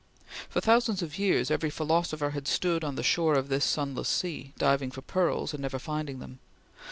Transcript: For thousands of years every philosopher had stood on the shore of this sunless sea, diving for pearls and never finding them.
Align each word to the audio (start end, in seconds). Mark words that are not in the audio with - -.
For 0.49 0.61
thousands 0.61 1.03
of 1.03 1.19
years 1.19 1.51
every 1.51 1.69
philosopher 1.69 2.31
had 2.31 2.47
stood 2.47 2.83
on 2.83 2.95
the 2.95 3.03
shore 3.03 3.35
of 3.35 3.49
this 3.49 3.63
sunless 3.63 4.09
sea, 4.09 4.51
diving 4.57 4.89
for 4.89 5.03
pearls 5.03 5.53
and 5.53 5.61
never 5.61 5.77
finding 5.77 6.17
them. 6.17 6.39